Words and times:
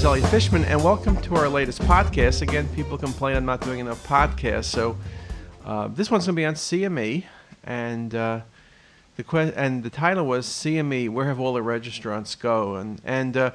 is 0.00 0.06
Elliot 0.06 0.28
Fishman, 0.28 0.64
and 0.64 0.82
welcome 0.82 1.20
to 1.20 1.36
our 1.36 1.46
latest 1.46 1.82
podcast. 1.82 2.40
Again, 2.40 2.66
people 2.68 2.96
complain 2.96 3.36
I'm 3.36 3.44
not 3.44 3.60
doing 3.60 3.80
enough 3.80 4.02
podcasts, 4.06 4.64
so 4.64 4.96
uh, 5.66 5.88
this 5.88 6.10
one's 6.10 6.24
going 6.24 6.36
to 6.36 6.40
be 6.40 6.46
on 6.46 6.54
CME, 6.54 7.24
and 7.64 8.14
uh, 8.14 8.40
the 9.18 9.24
que- 9.24 9.52
and 9.54 9.82
the 9.82 9.90
title 9.90 10.24
was 10.24 10.46
CME: 10.46 11.10
Where 11.10 11.26
have 11.26 11.38
all 11.38 11.52
the 11.52 11.60
registrants 11.60 12.38
go? 12.38 12.76
And 12.76 13.02
and 13.04 13.36
uh, 13.36 13.50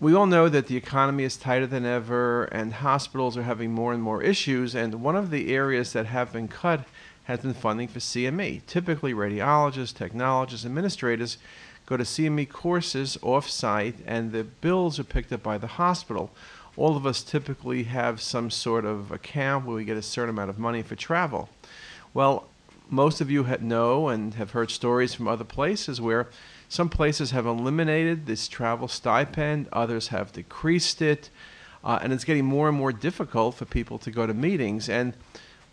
we 0.00 0.14
all 0.14 0.24
know 0.24 0.48
that 0.48 0.66
the 0.68 0.78
economy 0.78 1.24
is 1.24 1.36
tighter 1.36 1.66
than 1.66 1.84
ever, 1.84 2.44
and 2.44 2.72
hospitals 2.72 3.36
are 3.36 3.42
having 3.42 3.70
more 3.70 3.92
and 3.92 4.02
more 4.02 4.22
issues. 4.22 4.74
And 4.74 5.02
one 5.02 5.14
of 5.14 5.28
the 5.28 5.52
areas 5.54 5.92
that 5.92 6.06
have 6.06 6.32
been 6.32 6.48
cut 6.48 6.86
has 7.26 7.40
been 7.40 7.54
funding 7.54 7.88
for 7.88 7.98
CME. 7.98 8.64
Typically, 8.66 9.12
radiologists, 9.12 9.94
technologists, 9.94 10.64
administrators 10.64 11.38
go 11.84 11.96
to 11.96 12.04
CME 12.04 12.48
courses 12.48 13.18
off-site, 13.22 13.96
and 14.06 14.32
the 14.32 14.44
bills 14.44 14.98
are 14.98 15.04
picked 15.04 15.32
up 15.32 15.42
by 15.42 15.58
the 15.58 15.66
hospital. 15.66 16.30
All 16.76 16.96
of 16.96 17.06
us 17.06 17.22
typically 17.22 17.84
have 17.84 18.20
some 18.20 18.50
sort 18.50 18.84
of 18.84 19.10
account 19.10 19.66
where 19.66 19.76
we 19.76 19.84
get 19.84 19.96
a 19.96 20.02
certain 20.02 20.30
amount 20.30 20.50
of 20.50 20.58
money 20.58 20.82
for 20.82 20.94
travel. 20.94 21.48
Well, 22.14 22.46
most 22.88 23.20
of 23.20 23.30
you 23.30 23.44
know 23.60 24.08
and 24.08 24.34
have 24.34 24.52
heard 24.52 24.70
stories 24.70 25.14
from 25.14 25.26
other 25.26 25.44
places 25.44 26.00
where 26.00 26.28
some 26.68 26.88
places 26.88 27.32
have 27.32 27.46
eliminated 27.46 28.26
this 28.26 28.46
travel 28.46 28.86
stipend, 28.86 29.68
others 29.72 30.08
have 30.08 30.32
decreased 30.32 31.02
it, 31.02 31.30
uh, 31.84 31.98
and 32.02 32.12
it's 32.12 32.24
getting 32.24 32.44
more 32.44 32.68
and 32.68 32.76
more 32.76 32.92
difficult 32.92 33.56
for 33.56 33.64
people 33.64 33.98
to 33.98 34.10
go 34.10 34.26
to 34.26 34.34
meetings. 34.34 34.88
And 34.88 35.14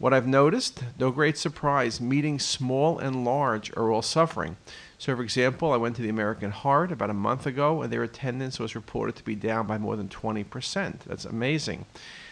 what 0.04 0.14
I've 0.14 0.28
noticed, 0.28 0.84
no 1.00 1.12
great 1.12 1.38
surprise, 1.38 2.02
meetings 2.02 2.44
small 2.44 3.00
and 3.00 3.24
large 3.24 3.72
are 3.78 3.90
all 3.90 4.02
suffering. 4.02 4.58
So, 4.98 5.16
for 5.16 5.24
example, 5.24 5.72
I 5.72 5.78
went 5.78 5.96
to 5.96 6.02
the 6.02 6.10
American 6.10 6.52
Heart 6.52 6.92
about 6.92 7.10
a 7.10 7.14
month 7.14 7.46
ago, 7.46 7.82
and 7.82 7.90
their 7.90 8.04
attendance 8.04 8.60
was 8.60 8.76
reported 8.76 9.16
to 9.16 9.24
be 9.24 9.34
down 9.34 9.66
by 9.66 9.78
more 9.78 9.96
than 9.96 10.10
20%. 10.10 11.00
That's 11.06 11.24
amazing. 11.24 11.86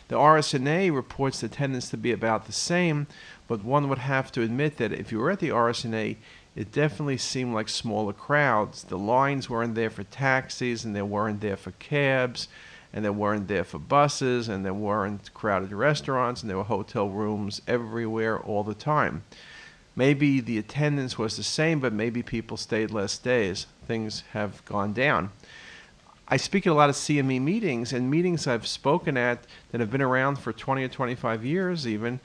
The 0.10 0.18
RSNA 0.18 0.94
reports 0.94 1.40
the 1.40 1.46
attendance 1.46 1.90
to 1.92 1.98
be 1.98 2.12
about 2.12 2.46
the 2.46 2.52
same, 2.52 3.08
but 3.48 3.64
one 3.64 3.88
would 3.88 4.00
have 4.00 4.34
to 4.34 4.42
admit 4.42 4.76
that 4.76 4.92
if 4.92 5.14
you 5.14 5.20
were 5.20 5.32
at 5.32 5.40
the 5.40 5.52
RSNA, 5.52 6.18
it 6.58 6.74
definitely 6.74 7.16
seemed 7.16 7.54
like 7.54 7.70
smaller 7.70 8.12
crowds. 8.12 8.84
The 8.84 8.98
lines 8.98 9.50
weren't 9.50 9.76
there 9.76 9.90
for 9.90 10.04
taxis, 10.04 10.84
and 10.84 10.94
they 10.94 11.02
weren't 11.02 11.40
there 11.40 11.56
for 11.56 11.72
cabs, 11.72 12.50
and 12.94 13.06
there 13.06 13.14
weren't 13.14 13.48
there 13.48 13.64
for 13.64 13.80
buses, 13.80 14.50
and 14.50 14.66
there 14.66 14.74
weren't 14.74 15.34
crowded 15.34 15.72
restaurants, 15.72 16.42
and 16.42 16.50
there 16.50 16.58
were 16.58 16.64
hotel 16.64 17.10
rooms 17.10 17.62
everywhere 17.68 18.40
all 18.40 18.64
the 18.64 18.74
time. 18.74 19.24
Maybe 19.96 20.40
the 20.40 20.58
attendance 20.58 21.18
was 21.18 21.38
the 21.38 21.44
same, 21.44 21.80
but 21.80 21.94
maybe 21.94 22.24
people 22.24 22.58
stayed 22.58 22.92
less 22.92 23.18
days. 23.18 23.68
Things 23.86 24.24
have 24.32 24.64
gone 24.66 24.94
down. 24.94 25.32
I 26.28 26.38
speak 26.38 26.66
at 26.66 26.72
a 26.72 26.74
lot 26.74 26.90
of 26.90 26.96
CME 26.96 27.42
meetings, 27.42 27.92
and 27.92 28.10
meetings 28.10 28.48
I've 28.48 28.66
spoken 28.66 29.18
at 29.18 29.46
that 29.72 29.82
have 29.82 29.92
been 29.92 30.02
around 30.02 30.38
for 30.38 30.54
20 30.54 30.84
or 30.84 30.88
25 30.88 31.44
years 31.44 31.86
even 31.86 32.22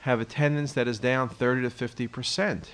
have 0.00 0.20
attendance 0.20 0.72
that 0.72 0.88
is 0.88 0.98
down 0.98 1.28
30 1.28 1.62
to 1.62 1.70
50 1.70 2.08
percent. 2.08 2.70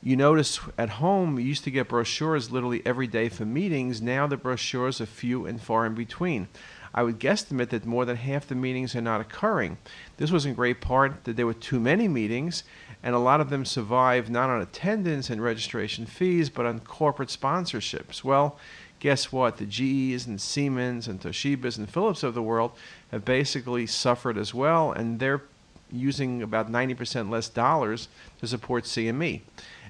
You 0.00 0.16
notice 0.16 0.60
at 0.78 0.90
home, 0.90 1.40
you 1.40 1.46
used 1.46 1.64
to 1.64 1.72
get 1.72 1.88
brochures 1.88 2.52
literally 2.52 2.82
every 2.86 3.08
day 3.08 3.28
for 3.28 3.44
meetings. 3.44 4.00
Now 4.00 4.28
the 4.28 4.36
brochures 4.36 5.00
are 5.00 5.06
few 5.06 5.44
and 5.44 5.60
far 5.60 5.86
in 5.86 5.94
between. 5.94 6.46
I 6.94 7.02
would 7.02 7.18
guesstimate 7.18 7.70
that 7.70 7.84
more 7.84 8.04
than 8.04 8.16
half 8.16 8.46
the 8.46 8.54
meetings 8.54 8.94
are 8.94 9.00
not 9.00 9.20
occurring. 9.20 9.78
This 10.16 10.30
was 10.30 10.46
in 10.46 10.54
great 10.54 10.80
part 10.80 11.24
that 11.24 11.36
there 11.36 11.46
were 11.46 11.54
too 11.54 11.80
many 11.80 12.06
meetings, 12.06 12.62
and 13.02 13.14
a 13.14 13.18
lot 13.18 13.40
of 13.40 13.50
them 13.50 13.64
survived 13.64 14.30
not 14.30 14.50
on 14.50 14.62
attendance 14.62 15.30
and 15.30 15.42
registration 15.42 16.06
fees, 16.06 16.48
but 16.48 16.64
on 16.64 16.80
corporate 16.80 17.28
sponsorships. 17.28 18.22
Well, 18.22 18.56
guess 19.00 19.32
what? 19.32 19.56
The 19.56 19.66
GEs 19.66 20.26
and 20.26 20.40
Siemens 20.40 21.08
and 21.08 21.20
Toshibas 21.20 21.76
and 21.76 21.90
Philips 21.90 22.22
of 22.22 22.34
the 22.34 22.42
world 22.42 22.72
have 23.10 23.24
basically 23.24 23.86
suffered 23.86 24.38
as 24.38 24.54
well, 24.54 24.92
and 24.92 25.18
they're 25.18 25.42
using 25.90 26.42
about 26.42 26.70
90% 26.70 27.30
less 27.30 27.48
dollars 27.48 28.08
to 28.40 28.46
support 28.46 28.84
CME. 28.84 29.42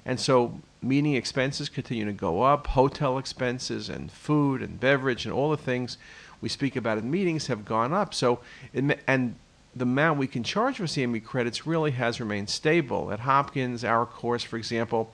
And 0.05 0.19
so 0.19 0.59
meeting 0.81 1.15
expenses 1.15 1.69
continue 1.69 2.05
to 2.05 2.13
go 2.13 2.41
up, 2.41 2.67
hotel 2.67 3.17
expenses 3.17 3.89
and 3.89 4.11
food 4.11 4.61
and 4.61 4.79
beverage 4.79 5.25
and 5.25 5.33
all 5.33 5.51
the 5.51 5.57
things 5.57 5.97
we 6.41 6.49
speak 6.49 6.75
about 6.75 6.97
in 6.97 7.11
meetings 7.11 7.47
have 7.47 7.65
gone 7.65 7.93
up. 7.93 8.13
So, 8.13 8.39
and 8.73 9.35
the 9.75 9.83
amount 9.83 10.19
we 10.19 10.27
can 10.27 10.43
charge 10.43 10.77
for 10.77 10.83
CME 10.83 11.23
credits 11.23 11.67
really 11.67 11.91
has 11.91 12.19
remained 12.19 12.49
stable. 12.49 13.11
At 13.11 13.21
Hopkins, 13.21 13.83
our 13.83 14.05
course, 14.05 14.43
for 14.43 14.57
example, 14.57 15.13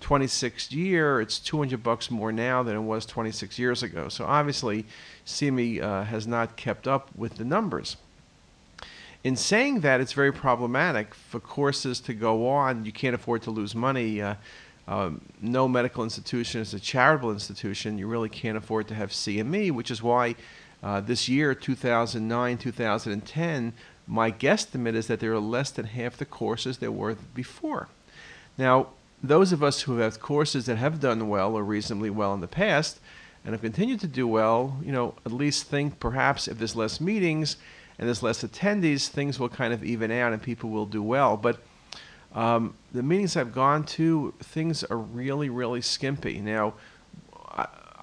26 0.00 0.72
year, 0.72 1.20
it's 1.20 1.38
200 1.38 1.82
bucks 1.82 2.10
more 2.10 2.32
now 2.32 2.62
than 2.62 2.76
it 2.76 2.80
was 2.80 3.06
26 3.06 3.58
years 3.58 3.82
ago. 3.82 4.08
So 4.08 4.26
obviously, 4.26 4.84
CME 5.24 5.80
uh, 5.80 6.04
has 6.04 6.26
not 6.26 6.56
kept 6.56 6.86
up 6.86 7.08
with 7.16 7.36
the 7.36 7.44
numbers. 7.44 7.96
In 9.24 9.36
saying 9.36 9.80
that, 9.80 10.02
it's 10.02 10.12
very 10.12 10.32
problematic 10.32 11.14
for 11.14 11.40
courses 11.40 11.98
to 12.00 12.12
go 12.12 12.46
on. 12.46 12.84
You 12.84 12.92
can't 12.92 13.14
afford 13.14 13.40
to 13.42 13.50
lose 13.50 13.74
money. 13.74 14.20
Uh, 14.20 14.34
um, 14.86 15.22
no 15.40 15.66
medical 15.66 16.04
institution 16.04 16.60
is 16.60 16.74
a 16.74 16.78
charitable 16.78 17.32
institution. 17.32 17.96
You 17.96 18.06
really 18.06 18.28
can't 18.28 18.58
afford 18.58 18.86
to 18.88 18.94
have 18.94 19.10
CME, 19.10 19.72
which 19.72 19.90
is 19.90 20.02
why 20.02 20.34
uh, 20.82 21.00
this 21.00 21.26
year, 21.26 21.54
2009, 21.54 22.58
2010, 22.58 23.72
my 24.06 24.30
guesstimate 24.30 24.94
is 24.94 25.06
that 25.06 25.20
there 25.20 25.32
are 25.32 25.40
less 25.40 25.70
than 25.70 25.86
half 25.86 26.18
the 26.18 26.26
courses 26.26 26.76
there 26.76 26.92
were 26.92 27.14
before. 27.34 27.88
Now, 28.58 28.88
those 29.22 29.52
of 29.52 29.62
us 29.62 29.82
who 29.82 29.96
have 29.98 30.20
courses 30.20 30.66
that 30.66 30.76
have 30.76 31.00
done 31.00 31.30
well 31.30 31.54
or 31.54 31.64
reasonably 31.64 32.10
well 32.10 32.34
in 32.34 32.42
the 32.42 32.46
past 32.46 33.00
and 33.42 33.54
have 33.54 33.62
continued 33.62 34.00
to 34.00 34.06
do 34.06 34.28
well, 34.28 34.78
you 34.84 34.92
know, 34.92 35.14
at 35.24 35.32
least 35.32 35.64
think 35.64 35.98
perhaps 35.98 36.46
if 36.46 36.58
there's 36.58 36.76
less 36.76 37.00
meetings 37.00 37.56
and 37.98 38.08
there's 38.08 38.22
less 38.22 38.42
attendees, 38.42 39.08
things 39.08 39.38
will 39.38 39.48
kind 39.48 39.72
of 39.72 39.84
even 39.84 40.10
out 40.10 40.32
and 40.32 40.42
people 40.42 40.70
will 40.70 40.86
do 40.86 41.02
well. 41.02 41.36
But 41.36 41.58
um, 42.34 42.74
the 42.92 43.02
meetings 43.02 43.36
I've 43.36 43.54
gone 43.54 43.84
to, 43.84 44.34
things 44.40 44.82
are 44.84 44.98
really, 44.98 45.48
really 45.48 45.80
skimpy. 45.80 46.40
Now, 46.40 46.74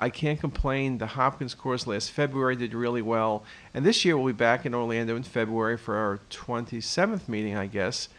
I 0.02 0.09
can't 0.09 0.40
complain. 0.40 0.97
The 0.97 1.06
Hopkins 1.06 1.53
course 1.53 1.85
last 1.85 2.09
February 2.09 2.56
did 2.56 2.74
really 2.74 3.03
well. 3.03 3.44
And 3.72 3.85
this 3.85 4.03
year 4.03 4.18
we'll 4.18 4.34
be 4.34 4.38
back 4.38 4.66
in 4.66 4.74
Orlando 4.74 5.16
in 5.16 5.22
February 5.22 5.78
for 5.78 5.96
our 5.96 6.19
27th 6.31 7.29
meeting, 7.29 7.56
I 7.56 7.68
guess, 7.68 8.09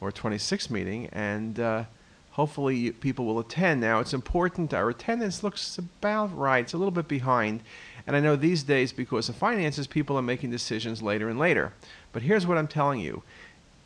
or 0.00 0.10
26th 0.10 0.68
meeting. 0.68 1.06
And 1.12 1.60
uh, 1.60 1.84
hopefully 2.32 2.90
people 2.90 3.24
will 3.24 3.38
attend. 3.38 3.80
Now, 3.80 4.00
it's 4.00 4.12
important. 4.12 4.74
Our 4.74 4.90
attendance 4.90 5.44
looks 5.44 5.78
about 5.78 6.36
right. 6.36 6.64
It's 6.64 6.72
a 6.72 6.76
little 6.76 6.90
bit 6.90 7.06
behind. 7.06 7.62
And 8.08 8.16
I 8.16 8.20
know 8.20 8.36
these 8.36 8.62
days, 8.62 8.90
because 8.90 9.28
of 9.28 9.36
finances, 9.36 9.86
people 9.86 10.18
are 10.18 10.22
making 10.22 10.50
decisions 10.50 11.02
later 11.02 11.28
and 11.28 11.38
later. 11.38 11.74
But 12.10 12.22
here's 12.22 12.46
what 12.46 12.56
I'm 12.56 12.66
telling 12.66 13.00
you 13.00 13.22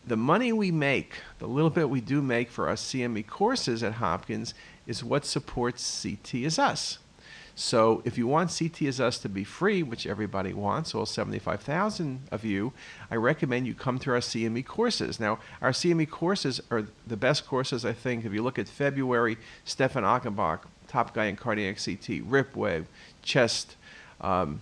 the 0.07 0.17
money 0.17 0.53
we 0.53 0.71
make, 0.71 1.15
the 1.41 1.49
little 1.49 1.71
bit 1.71 1.91
we 1.91 2.01
do 2.01 2.23
make 2.23 2.49
for 2.49 2.69
our 2.69 2.77
CME 2.77 3.27
courses 3.27 3.83
at 3.83 3.95
Hopkins, 3.95 4.55
is 4.87 5.03
what 5.03 5.27
supports 5.27 5.83
CTisus. 5.83 6.99
So 7.57 8.01
if 8.05 8.17
you 8.17 8.29
want 8.29 8.51
CTisus 8.51 9.21
to 9.23 9.29
be 9.29 9.43
free, 9.43 9.83
which 9.83 10.07
everybody 10.07 10.55
wants, 10.55 10.95
all 10.95 11.05
75,000 11.05 12.21
of 12.31 12.45
you, 12.45 12.73
I 13.11 13.17
recommend 13.17 13.67
you 13.67 13.75
come 13.75 13.99
to 14.01 14.13
our 14.13 14.19
CME 14.19 14.65
courses. 14.65 15.19
Now, 15.19 15.41
our 15.61 15.73
CME 15.73 16.09
courses 16.09 16.61
are 16.71 16.87
the 17.05 17.17
best 17.17 17.45
courses, 17.45 17.85
I 17.85 17.93
think. 17.93 18.25
If 18.25 18.33
you 18.33 18.43
look 18.43 18.59
at 18.59 18.69
February, 18.69 19.37
Stefan 19.65 20.05
Achenbach, 20.05 20.61
top 20.87 21.13
guy 21.13 21.25
in 21.25 21.35
cardiac 21.35 21.79
CT, 21.85 22.23
Rip 22.25 22.55
Webb, 22.55 22.87
chest, 23.23 23.77
um, 24.23 24.61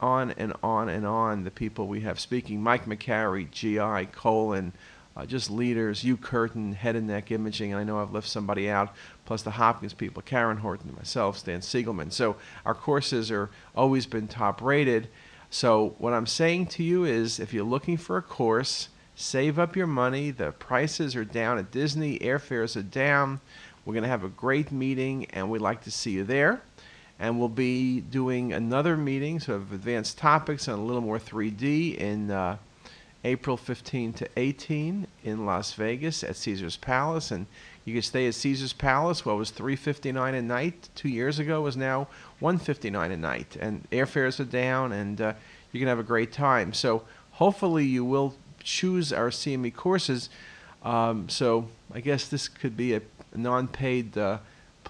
on 0.00 0.32
and 0.32 0.52
on 0.62 0.88
and 0.88 1.06
on, 1.06 1.44
the 1.44 1.50
people 1.50 1.86
we 1.86 2.00
have 2.00 2.18
speaking. 2.18 2.62
Mike 2.62 2.86
Macari, 2.86 3.50
GI, 3.50 4.10
colon, 4.12 4.72
uh, 5.16 5.26
just 5.26 5.50
leaders, 5.50 6.02
Hugh 6.02 6.16
Curtin, 6.16 6.72
head 6.72 6.96
and 6.96 7.06
neck 7.06 7.30
imaging. 7.30 7.72
and 7.72 7.80
I 7.80 7.84
know 7.84 8.00
I've 8.00 8.12
left 8.12 8.28
somebody 8.28 8.70
out, 8.70 8.94
plus 9.26 9.42
the 9.42 9.50
Hopkins 9.52 9.92
people, 9.92 10.22
Karen 10.22 10.58
Horton, 10.58 10.94
myself, 10.96 11.38
Stan 11.38 11.60
Siegelman. 11.60 12.12
So 12.12 12.36
our 12.64 12.74
courses 12.74 13.30
are 13.30 13.50
always 13.76 14.06
been 14.06 14.26
top 14.26 14.62
rated. 14.62 15.08
So 15.50 15.94
what 15.98 16.14
I'm 16.14 16.26
saying 16.26 16.66
to 16.68 16.82
you 16.82 17.04
is 17.04 17.38
if 17.38 17.52
you're 17.52 17.64
looking 17.64 17.98
for 17.98 18.16
a 18.16 18.22
course, 18.22 18.88
save 19.14 19.58
up 19.58 19.76
your 19.76 19.86
money. 19.86 20.30
The 20.30 20.52
prices 20.52 21.14
are 21.14 21.24
down 21.24 21.58
at 21.58 21.70
Disney, 21.70 22.18
airfares 22.18 22.74
are 22.76 22.82
down. 22.82 23.40
We're 23.84 23.94
going 23.94 24.04
to 24.04 24.08
have 24.08 24.24
a 24.24 24.28
great 24.28 24.72
meeting, 24.72 25.26
and 25.26 25.50
we'd 25.50 25.60
like 25.60 25.82
to 25.84 25.90
see 25.90 26.12
you 26.12 26.24
there. 26.24 26.62
And 27.18 27.38
we'll 27.38 27.48
be 27.48 28.00
doing 28.00 28.52
another 28.52 28.96
meeting, 28.96 29.38
sort 29.38 29.58
of 29.58 29.72
advanced 29.72 30.18
topics 30.18 30.66
and 30.66 30.78
a 30.78 30.82
little 30.82 31.02
more 31.02 31.18
3D 31.18 31.96
in. 31.96 32.30
Uh, 32.30 32.56
April 33.24 33.56
15 33.56 34.12
to 34.14 34.28
18 34.36 35.06
in 35.22 35.46
Las 35.46 35.74
Vegas 35.74 36.24
at 36.24 36.36
Caesar's 36.36 36.76
Palace, 36.76 37.30
and 37.30 37.46
you 37.84 37.94
can 37.94 38.02
stay 38.02 38.26
at 38.26 38.34
Caesar's 38.34 38.72
Palace. 38.72 39.24
What 39.24 39.36
was 39.36 39.50
359 39.50 40.34
a 40.34 40.42
night 40.42 40.88
two 40.94 41.08
years 41.08 41.38
ago 41.38 41.66
is 41.66 41.76
now 41.76 42.08
159 42.40 43.12
a 43.12 43.16
night, 43.16 43.56
and 43.60 43.88
airfares 43.90 44.40
are 44.40 44.44
down, 44.44 44.92
and 44.92 45.20
uh, 45.20 45.34
you 45.70 45.78
can 45.78 45.88
have 45.88 46.00
a 46.00 46.04
great 46.04 46.32
time. 46.32 46.72
So 46.72 47.02
hopefully 47.32 47.84
you 47.84 48.04
will 48.04 48.34
choose 48.62 49.12
our 49.12 49.30
CME 49.30 49.74
courses. 49.74 50.28
Um, 50.82 51.28
so 51.28 51.68
I 51.94 52.00
guess 52.00 52.26
this 52.26 52.48
could 52.48 52.76
be 52.76 52.94
a 52.94 53.02
non-paid 53.34 54.18
uh, 54.18 54.38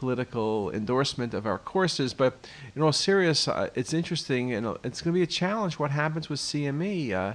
political 0.03 0.69
endorsement 0.73 1.33
of 1.33 1.47
our 1.47 1.59
courses, 1.59 2.13
but 2.13 2.49
in 2.75 2.83
all 2.83 2.91
serious, 2.91 3.47
uh, 3.47 3.69
it's 3.77 3.95
interesting 3.95 4.53
and 4.53 4.67
uh, 4.67 4.75
it's 4.83 5.01
going 5.01 5.15
to 5.15 5.17
be 5.17 5.23
a 5.23 5.29
challenge. 5.29 5.79
What 5.79 5.93
happens 5.93 6.29
with 6.29 6.41
CME? 6.41 7.13
Uh, 7.13 7.35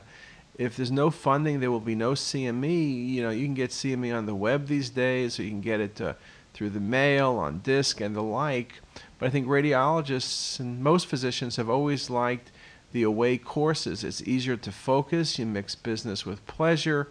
if 0.57 0.75
there's 0.75 0.91
no 0.91 1.09
funding, 1.09 1.61
there 1.61 1.71
will 1.71 1.79
be 1.79 1.95
no 1.95 2.11
CME. 2.11 3.07
You 3.07 3.23
know, 3.23 3.29
you 3.29 3.45
can 3.45 3.53
get 3.53 3.69
CME 3.69 4.13
on 4.13 4.25
the 4.25 4.35
web 4.35 4.67
these 4.67 4.89
days, 4.89 5.39
or 5.39 5.43
you 5.43 5.49
can 5.49 5.61
get 5.61 5.79
it 5.79 6.01
uh, 6.01 6.15
through 6.53 6.71
the 6.71 6.81
mail, 6.81 7.37
on 7.37 7.59
disc, 7.59 8.01
and 8.01 8.13
the 8.13 8.21
like. 8.21 8.81
But 9.17 9.27
I 9.27 9.29
think 9.29 9.47
radiologists 9.47 10.59
and 10.59 10.83
most 10.83 11.07
physicians 11.07 11.55
have 11.55 11.69
always 11.69 12.09
liked 12.09 12.51
the 12.91 13.03
away 13.03 13.37
courses. 13.37 14.03
It's 14.03 14.21
easier 14.23 14.57
to 14.57 14.73
focus, 14.73 15.39
you 15.39 15.45
mix 15.45 15.73
business 15.73 16.25
with 16.25 16.45
pleasure, 16.47 17.07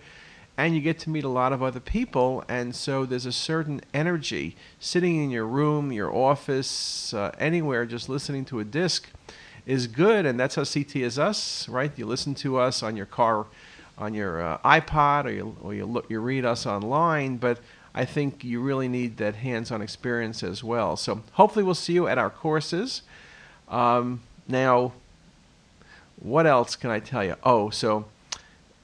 and 0.58 0.74
you 0.74 0.80
get 0.80 0.98
to 1.00 1.10
meet 1.10 1.24
a 1.24 1.28
lot 1.28 1.52
of 1.52 1.62
other 1.62 1.80
people. 1.80 2.44
And 2.48 2.74
so 2.74 3.04
there's 3.04 3.26
a 3.26 3.32
certain 3.32 3.80
energy 3.92 4.56
sitting 4.80 5.22
in 5.22 5.30
your 5.30 5.46
room, 5.46 5.92
your 5.92 6.14
office, 6.14 7.12
uh, 7.12 7.32
anywhere, 7.38 7.84
just 7.84 8.08
listening 8.08 8.44
to 8.46 8.60
a 8.60 8.64
disc 8.64 9.08
is 9.66 9.86
good. 9.86 10.24
And 10.24 10.40
that's 10.40 10.54
how 10.54 10.62
CTisus, 10.62 11.70
right? 11.70 11.92
You 11.96 12.06
listen 12.06 12.34
to 12.36 12.56
us 12.56 12.82
on 12.82 12.96
your 12.96 13.06
car, 13.06 13.46
on 13.98 14.14
your 14.14 14.40
uh, 14.40 14.58
iPod, 14.58 15.26
or 15.26 15.30
you, 15.30 15.56
or 15.60 15.74
you, 15.74 15.84
look, 15.84 16.08
you 16.08 16.20
read 16.20 16.44
us 16.44 16.64
online. 16.66 17.36
But 17.36 17.58
I 17.94 18.04
think 18.04 18.44
you 18.44 18.60
really 18.60 18.88
need 18.88 19.18
that 19.18 19.36
hands 19.36 19.70
on 19.70 19.82
experience 19.82 20.42
as 20.42 20.64
well. 20.64 20.96
So 20.96 21.22
hopefully, 21.32 21.64
we'll 21.64 21.74
see 21.74 21.94
you 21.94 22.06
at 22.06 22.16
our 22.16 22.30
courses. 22.30 23.02
Um, 23.68 24.20
now, 24.48 24.92
what 26.20 26.46
else 26.46 26.76
can 26.76 26.90
I 26.90 27.00
tell 27.00 27.24
you? 27.24 27.36
Oh, 27.42 27.68
so 27.70 28.06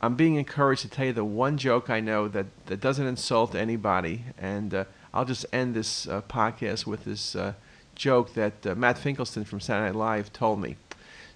I'm 0.05 0.17
being 0.17 0.35
encouraged 0.35 0.83
to 0.83 0.89
tell 0.89 1.07
you 1.07 1.13
the 1.13 1.25
one 1.25 1.57
joke 1.57 1.89
I 1.89 2.01
know 2.01 2.27
that, 2.27 2.47
that 2.67 2.81
doesn't 2.81 3.07
insult 3.07 3.55
anybody. 3.55 4.25
And 4.37 4.75
uh, 4.75 4.85
I'll 5.15 5.25
just 5.25 5.47
end 5.53 5.75
this 5.75 6.09
uh, 6.09 6.23
podcast 6.23 6.87
with 6.87 7.05
this 7.05 7.37
uh, 7.37 7.53
joke 7.95 8.35
that 8.35 8.67
uh, 8.67 8.75
Matt 8.75 8.99
Finkelstein 8.99 9.45
from 9.45 9.61
Saturday 9.61 9.87
Night 9.87 9.95
Live 9.97 10.33
told 10.33 10.61
me. 10.61 10.77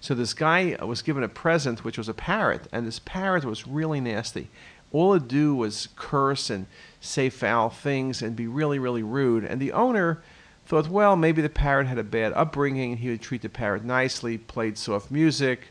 So 0.01 0.13
this 0.13 0.33
guy 0.33 0.77
was 0.81 1.01
given 1.01 1.23
a 1.23 1.29
present, 1.29 1.85
which 1.85 1.97
was 1.97 2.09
a 2.09 2.13
parrot, 2.13 2.67
and 2.71 2.85
this 2.85 2.99
parrot 2.99 3.45
was 3.45 3.65
really 3.65 4.01
nasty. 4.01 4.49
All 4.91 5.13
it'd 5.13 5.27
do 5.27 5.55
was 5.55 5.87
curse 5.95 6.49
and 6.49 6.65
say 6.99 7.29
foul 7.29 7.69
things 7.69 8.21
and 8.21 8.35
be 8.35 8.47
really, 8.47 8.79
really 8.79 9.01
rude. 9.01 9.43
And 9.43 9.61
the 9.61 9.71
owner 9.71 10.21
thought, 10.65 10.89
well, 10.89 11.15
maybe 11.15 11.41
the 11.41 11.49
parrot 11.49 11.87
had 11.87 11.97
a 11.97 12.03
bad 12.03 12.33
upbringing 12.33 12.91
and 12.91 12.99
he 12.99 13.09
would 13.09 13.21
treat 13.21 13.41
the 13.41 13.49
parrot 13.49 13.83
nicely, 13.85 14.37
played 14.37 14.77
soft 14.77 15.09
music, 15.09 15.69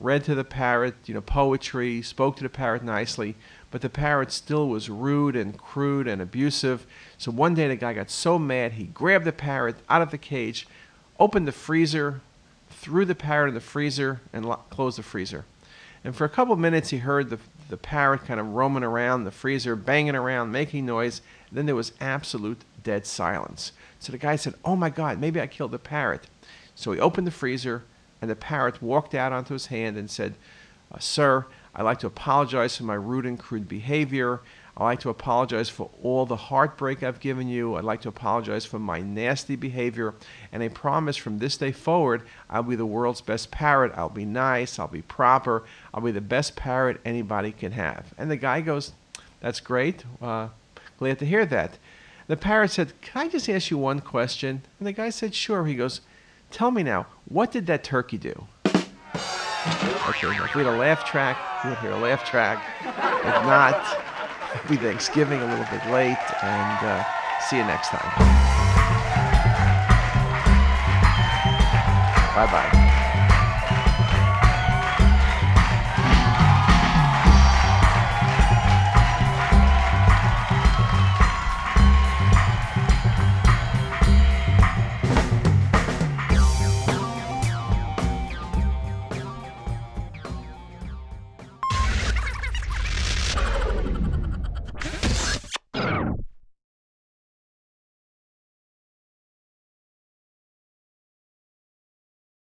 read 0.00 0.24
to 0.24 0.34
the 0.34 0.44
parrot, 0.44 0.94
you 1.06 1.14
know, 1.14 1.20
poetry, 1.20 2.02
spoke 2.02 2.36
to 2.36 2.42
the 2.42 2.48
parrot 2.48 2.82
nicely, 2.82 3.34
but 3.70 3.80
the 3.80 3.90
parrot 3.90 4.32
still 4.32 4.68
was 4.68 4.88
rude 4.88 5.36
and 5.36 5.58
crude 5.58 6.06
and 6.06 6.22
abusive. 6.22 6.86
So 7.18 7.30
one 7.30 7.54
day 7.54 7.68
the 7.68 7.76
guy 7.76 7.92
got 7.92 8.10
so 8.10 8.38
mad 8.38 8.72
he 8.72 8.84
grabbed 8.84 9.24
the 9.24 9.32
parrot 9.32 9.76
out 9.88 10.02
of 10.02 10.10
the 10.10 10.18
cage, 10.18 10.66
opened 11.18 11.48
the 11.48 11.52
freezer, 11.52 12.20
threw 12.70 13.04
the 13.04 13.14
parrot 13.14 13.48
in 13.48 13.54
the 13.54 13.60
freezer, 13.60 14.20
and 14.32 14.46
lo- 14.46 14.60
closed 14.70 14.98
the 14.98 15.02
freezer. 15.02 15.44
And 16.04 16.14
for 16.14 16.24
a 16.24 16.28
couple 16.28 16.54
of 16.54 16.60
minutes, 16.60 16.90
he 16.90 16.98
heard 16.98 17.28
the, 17.28 17.38
the 17.68 17.76
parrot 17.76 18.24
kind 18.24 18.38
of 18.38 18.54
roaming 18.54 18.84
around 18.84 19.24
the 19.24 19.30
freezer, 19.30 19.74
banging 19.74 20.14
around, 20.14 20.52
making 20.52 20.86
noise. 20.86 21.20
Then 21.50 21.66
there 21.66 21.74
was 21.74 21.92
absolute 22.00 22.62
dead 22.82 23.04
silence. 23.04 23.72
So 23.98 24.12
the 24.12 24.18
guy 24.18 24.36
said, 24.36 24.54
Oh 24.64 24.76
my 24.76 24.90
God, 24.90 25.18
maybe 25.18 25.40
I 25.40 25.48
killed 25.48 25.72
the 25.72 25.78
parrot. 25.78 26.28
So 26.74 26.92
he 26.92 27.00
opened 27.00 27.26
the 27.26 27.32
freezer, 27.32 27.82
and 28.20 28.30
the 28.30 28.36
parrot 28.36 28.82
walked 28.82 29.14
out 29.14 29.32
onto 29.32 29.54
his 29.54 29.66
hand 29.66 29.96
and 29.96 30.10
said, 30.10 30.34
uh, 30.92 30.98
Sir, 30.98 31.46
I'd 31.74 31.82
like 31.82 32.00
to 32.00 32.06
apologize 32.06 32.76
for 32.76 32.84
my 32.84 32.94
rude 32.94 33.26
and 33.26 33.38
crude 33.38 33.68
behavior. 33.68 34.40
I'd 34.76 34.84
like 34.84 35.00
to 35.00 35.10
apologize 35.10 35.68
for 35.68 35.90
all 36.02 36.24
the 36.24 36.36
heartbreak 36.36 37.02
I've 37.02 37.18
given 37.18 37.48
you. 37.48 37.74
I'd 37.74 37.84
like 37.84 38.00
to 38.02 38.08
apologize 38.08 38.64
for 38.64 38.78
my 38.78 39.00
nasty 39.00 39.56
behavior. 39.56 40.14
And 40.52 40.62
I 40.62 40.68
promise 40.68 41.16
from 41.16 41.38
this 41.38 41.56
day 41.56 41.72
forward, 41.72 42.22
I'll 42.48 42.62
be 42.62 42.76
the 42.76 42.86
world's 42.86 43.20
best 43.20 43.50
parrot. 43.50 43.92
I'll 43.96 44.08
be 44.08 44.24
nice. 44.24 44.78
I'll 44.78 44.86
be 44.86 45.02
proper. 45.02 45.64
I'll 45.92 46.00
be 46.00 46.12
the 46.12 46.20
best 46.20 46.54
parrot 46.54 47.00
anybody 47.04 47.50
can 47.50 47.72
have. 47.72 48.14
And 48.16 48.30
the 48.30 48.36
guy 48.36 48.60
goes, 48.60 48.92
That's 49.40 49.60
great. 49.60 50.04
Uh, 50.22 50.48
glad 50.98 51.18
to 51.18 51.26
hear 51.26 51.44
that. 51.46 51.78
The 52.28 52.36
parrot 52.36 52.70
said, 52.70 52.92
Can 53.00 53.22
I 53.22 53.28
just 53.28 53.48
ask 53.48 53.70
you 53.70 53.78
one 53.78 54.00
question? 54.00 54.62
And 54.78 54.86
the 54.86 54.92
guy 54.92 55.10
said, 55.10 55.34
Sure. 55.34 55.66
He 55.66 55.74
goes, 55.74 56.02
Tell 56.50 56.70
me 56.70 56.82
now, 56.82 57.06
what 57.26 57.52
did 57.52 57.66
that 57.66 57.84
turkey 57.84 58.18
do? 58.18 58.46
Okay, 58.66 60.26
if 60.26 60.54
we 60.54 60.64
had 60.64 60.72
a 60.72 60.76
laugh 60.76 61.04
track, 61.04 61.36
you 61.62 61.70
would 61.70 61.78
hear 61.80 61.92
a 61.92 61.98
laugh 61.98 62.24
track. 62.24 62.62
If 62.80 63.44
not, 63.44 63.74
Happy 64.48 64.76
Thanksgiving 64.76 65.40
a 65.42 65.46
little 65.46 65.66
bit 65.66 65.84
late, 65.90 66.16
and 66.42 66.86
uh, 66.86 67.04
see 67.48 67.58
you 67.58 67.64
next 67.64 67.88
time. 67.88 68.08
Bye 72.34 72.46
bye. 72.50 72.84